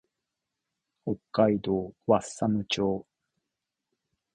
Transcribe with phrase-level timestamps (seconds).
[1.05, 3.05] 北海道和寒町